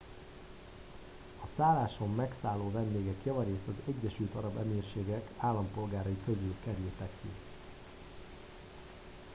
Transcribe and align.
a 1.43 1.47
szálláson 1.55 2.09
megszálló 2.13 2.71
vendégek 2.71 3.15
javarészt 3.25 3.67
az 3.67 3.73
egyesült 3.87 4.33
arab 4.33 4.57
emírségek 4.57 5.27
állampolgárai 5.37 6.17
közül 6.25 6.55
kerültek 6.63 7.09
ki 7.21 7.27